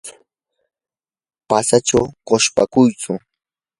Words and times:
patsachaw 1.47 2.05
quchpakuychu. 2.27 3.13